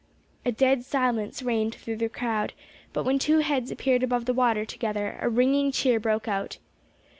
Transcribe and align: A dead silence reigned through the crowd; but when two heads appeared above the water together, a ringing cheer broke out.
A 0.43 0.51
dead 0.51 0.83
silence 0.83 1.43
reigned 1.43 1.75
through 1.75 1.97
the 1.97 2.09
crowd; 2.09 2.53
but 2.91 3.03
when 3.03 3.19
two 3.19 3.37
heads 3.41 3.69
appeared 3.69 4.01
above 4.01 4.25
the 4.25 4.33
water 4.33 4.65
together, 4.65 5.19
a 5.21 5.29
ringing 5.29 5.71
cheer 5.71 5.99
broke 5.99 6.27
out. 6.27 6.57